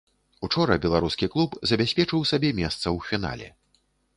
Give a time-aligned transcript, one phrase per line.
[0.45, 3.47] Учора беларускі клуб забяспечыў сабе месца ў фінале.